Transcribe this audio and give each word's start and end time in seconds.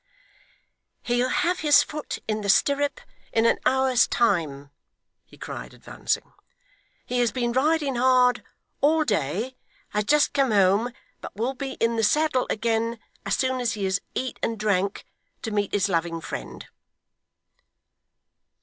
'He'll 1.03 1.29
have 1.29 1.59
his 1.59 1.83
foot 1.83 2.17
in 2.27 2.41
the 2.41 2.49
stirrup 2.49 3.01
in 3.31 3.45
an 3.45 3.59
hour's 3.67 4.07
time,' 4.07 4.71
he 5.25 5.37
cried, 5.37 5.75
advancing. 5.75 6.33
'He 7.05 7.19
has 7.19 7.31
been 7.31 7.51
riding 7.51 7.93
hard 7.97 8.43
all 8.81 9.03
day 9.03 9.55
has 9.89 10.05
just 10.05 10.33
come 10.33 10.49
home 10.49 10.91
but 11.19 11.35
will 11.35 11.53
be 11.53 11.73
in 11.73 11.97
the 11.97 12.03
saddle 12.03 12.47
again 12.49 12.97
as 13.27 13.35
soon 13.35 13.61
as 13.61 13.73
he 13.73 13.83
has 13.83 14.01
eat 14.15 14.39
and 14.41 14.57
drank, 14.57 15.05
to 15.43 15.51
meet 15.51 15.71
his 15.71 15.87
loving 15.87 16.19
friend. 16.19 16.65